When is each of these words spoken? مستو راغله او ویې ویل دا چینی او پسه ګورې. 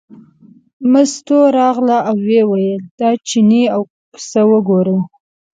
مستو 0.91 1.39
راغله 1.59 1.97
او 2.09 2.17
ویې 2.27 2.43
ویل 2.49 2.81
دا 2.99 3.09
چینی 3.27 3.63
او 3.75 3.81
پسه 4.11 4.41
ګورې. 4.67 4.97